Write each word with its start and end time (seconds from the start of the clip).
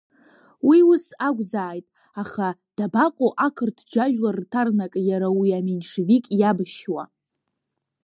Уи 0.67 0.79
ус 0.91 1.05
акәзааит, 1.27 1.85
аха 2.21 2.47
дабаҟоу 2.77 3.31
ақырҭ 3.45 3.77
џьажәлар 3.91 4.35
рҭарнак, 4.43 4.93
иара 5.09 5.27
уи 5.39 5.49
аменшевик 5.59 6.25
иабашьуа? 6.39 7.03